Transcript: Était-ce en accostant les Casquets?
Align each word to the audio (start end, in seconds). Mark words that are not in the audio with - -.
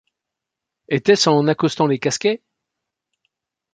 Était-ce 0.89 1.29
en 1.29 1.47
accostant 1.47 1.85
les 1.85 1.99
Casquets? 1.99 2.41